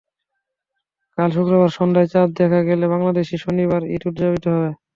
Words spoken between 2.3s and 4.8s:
দেখা গেলে বাংলাদেশে শনিবার ঈদ উদযাপিত হবে।